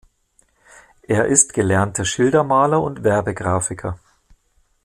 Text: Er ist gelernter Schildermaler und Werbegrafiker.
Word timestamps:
Er 1.03 1.25
ist 1.25 1.53
gelernter 1.53 2.05
Schildermaler 2.05 2.81
und 2.81 3.03
Werbegrafiker. 3.03 3.99